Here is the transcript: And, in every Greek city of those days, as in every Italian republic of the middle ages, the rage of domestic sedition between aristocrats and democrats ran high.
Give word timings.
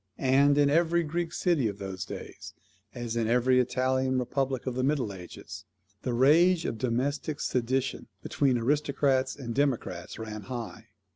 And, 0.17 0.57
in 0.57 0.67
every 0.71 1.03
Greek 1.03 1.31
city 1.31 1.67
of 1.67 1.77
those 1.77 2.05
days, 2.05 2.55
as 2.95 3.15
in 3.15 3.27
every 3.27 3.59
Italian 3.59 4.17
republic 4.17 4.65
of 4.65 4.73
the 4.73 4.81
middle 4.83 5.13
ages, 5.13 5.63
the 6.01 6.15
rage 6.15 6.65
of 6.65 6.79
domestic 6.79 7.39
sedition 7.39 8.07
between 8.23 8.57
aristocrats 8.57 9.35
and 9.35 9.53
democrats 9.53 10.17
ran 10.17 10.41
high. 10.45 10.87